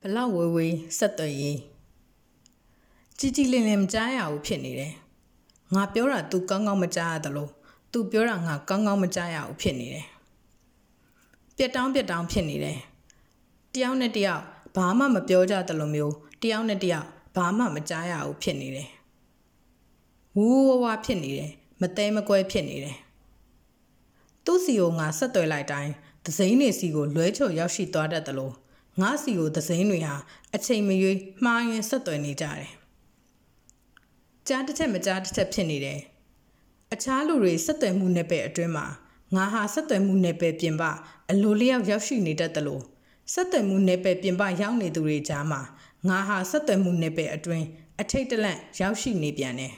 [0.00, 1.58] ဘလောက်ဝေးဝေးဆက်သွယ်ရေး
[3.18, 4.92] ជីជីလင်းလင်းမကြားရဘူးဖြစ်နေတယ်
[5.74, 7.50] ငါပြောတာ तू ကောင်းကောင်းမကြားရတယ်လို့
[7.92, 10.06] तू ပြောတာငါကောင်းကောင်းမကြားရဘူးဖြစ်နေတယ်
[11.56, 12.78] ပြက်တောင်းပြက်တောင်းဖြစ်နေတယ်
[13.74, 14.42] တယောက်နဲ့တယောက်
[14.76, 17.06] ဘာမှမပြောကြတယ်လို့မျိုးတယောက်နဲ့တယောက်
[17.36, 18.88] ဘာမှမကြားရဘူးဖြစ်နေတယ်
[20.36, 21.50] ဝူဝဝဖြစ်နေတယ်
[21.80, 22.96] မတဲမကွဲဖြစ်နေတယ်
[24.44, 25.92] သူ့စီကိုငါဆက်သွယ်လိုက်တိုင်း
[26.24, 28.54] သစိမ်းနေစီကိုလွဲချော်ရောက်ရှိသွားတတ်တယ်လို့
[29.01, 30.15] ငါစီကိုသစိမ်းတွေဟာ
[30.55, 32.67] အချိန်မရွေးမှားရင်ဆက်သွယ်နေကြတယ်
[34.47, 35.99] ကြားတစ်ချက်မကြားတစ်ချက်ဖြစ်နေတယ်
[36.93, 38.85] အခြားလူတွေဆက်သွယ်မှုနယ်ပယ်အတွင်းမှာ
[39.35, 40.83] ငါဟာဆက်သွယ်မှုနယ်ပယ်ပြင်ပ
[41.31, 42.83] အလိုလျောက်ရောက်ရှိနေတတ်တယ်လို့
[43.33, 45.61] ဆက်သွယ်မှုနယ်ပယ်ပြင်ပရောက်နေသူတွေကြားမှာ
[46.07, 47.65] ငါဟာဆက်သွယ်မှုနယ်ပယ်အတွင်း
[48.01, 49.73] အထိတ်တလန့်ရောက်ရှိနေပြန်တယ်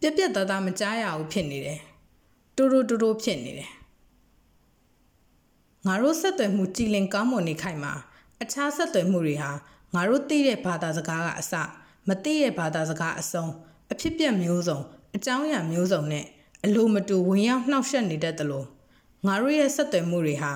[0.00, 1.80] ပြက်ပြက်သားသားမကြားရဘူးဖြစ်နေတယ်
[2.56, 3.70] တူတူတူတူဖြစ်နေတယ်
[5.86, 7.92] ငါတို့ဆက်သွယ်မှုကြည်လင်ကောင်းမွန်နေခိုင်မှာ
[8.42, 9.50] အခြားဆက်သွယ်မှုတွေဟာ
[9.94, 11.52] ငါတို့သိတဲ့ဘာသာစကားကအစ
[12.08, 13.46] မသိတဲ့ဘာသာစကားအစုံ
[13.92, 14.78] အဖြစ်ပြက်မျိုးစုံ
[15.16, 16.24] အကြောင်းအရာမျိုးစုံနဲ့
[16.64, 18.66] အလိုမတူဝင်ရောက်နှောက်ယှက်နေတတ်တယ်လို့
[19.26, 20.52] ငါတို့ရဲ့ဆက်သွယ်မှုတွေဟာ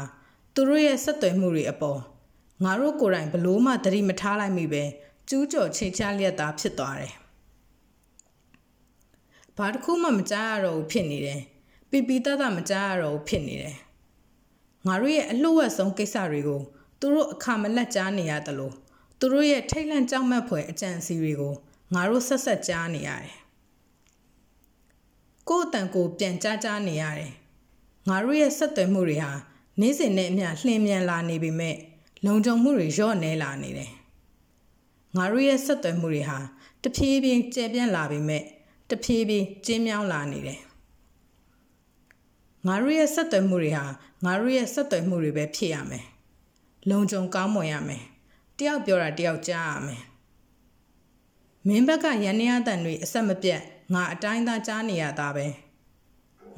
[0.54, 1.98] သူတို့ရဲ့ဆက်သွယ်မှုတွေအပေါ်
[2.64, 4.84] ငါတို့ကိုယ်တိုင်ဘလို့မှသတိမထားလိုက်မိပဲ
[5.28, 7.12] ကျူးကျော်ချိန်ချလျက်သားဖြစ်သွားတယ်။
[9.56, 11.40] ဘာတစ်ခုမှမကြားရတော့ဘူးဖြစ်နေတယ်။
[11.90, 13.76] ပီပီတတမကြားရတော့ဘူးဖြစ်နေတယ်။
[14.86, 16.60] ငါတို့ရဲ့အလှဝက်ဆုံးကိစ္စတွေကို
[17.00, 18.74] သူတို့အခါမလက်ကြားနေရတယ်လို့
[19.18, 21.54] သူတို့ရဲ့ထိတ်လန့်ကြောက်မက်ဖွယ်အကြံစီတွေကို
[21.94, 23.34] ငါတို့ဆက်ဆက်ကြားနေရတယ်။
[25.48, 27.32] ကိုယ့်အတန်ကိုပြန်ကြားကြားနေရတယ်။
[28.08, 29.32] ငါတို့ရဲ့ဆက်သွယ်မှုတွေဟာ
[29.80, 31.76] နေ့စဉ်နဲ့အမျှလှင်မြန်လာနေပေမဲ့
[32.24, 33.90] လုံခြုံမှုတွေလျော့နေလာနေတယ်။
[35.16, 36.38] ငါတို့ရဲ့ဆက်သွယ်မှုတွေဟာ
[36.82, 38.42] တဖြည်းဖြည်းကျယ်ပြန့်လာပေမဲ့
[38.90, 40.58] တဖြည်းဖြည်းကျဉ်းမြောင်းလာနေတယ်
[42.68, 43.84] ငါတို့ရဲ့ဆက်သွယ်မှုတွေဟာ
[44.24, 46.06] ငါတို့ရဲ့ဆက်သွယ်မှုတွေပဲဖြစ်ရမယ်
[46.90, 48.02] လုံခြုံကောင်းမွန်ရမယ်
[48.58, 50.02] တယောက်ပြောတာတယောက်ကြားရမယ်
[51.66, 53.60] မင်းဘက်ကရန်နေရတဲ့တွေအဆက်မပြတ်
[53.94, 55.46] ငါအတိုင်းသားကြားနေရတာပဲ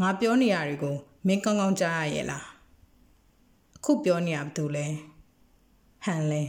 [0.01, 2.47] ငါပြောနေရတွေကိုမင်းကောင်းကောင်းကြားရရဲ့လား
[3.77, 4.87] အခုပြောနေရဘူးလဲ
[6.05, 6.43] ဟန်လဲ